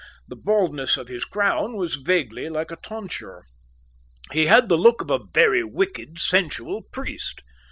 [0.27, 3.45] The baldness of his crown was vaguely like a tonsure.
[4.31, 7.43] He had the look of a very wicked, sensual priest.